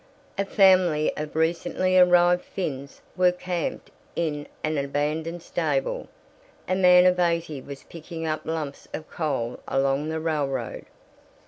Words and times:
A 0.35 0.45
family 0.45 1.13
of 1.15 1.35
recently 1.35 1.95
arrived 1.95 2.41
Finns 2.43 3.01
were 3.15 3.31
camped 3.31 3.91
in 4.15 4.47
an 4.63 4.79
abandoned 4.79 5.43
stable. 5.43 6.07
A 6.67 6.73
man 6.75 7.05
of 7.05 7.19
eighty 7.19 7.61
was 7.61 7.83
picking 7.83 8.25
up 8.25 8.41
lumps 8.47 8.87
of 8.95 9.07
coal 9.11 9.59
along 9.67 10.09
the 10.09 10.19
railroad. 10.19 10.87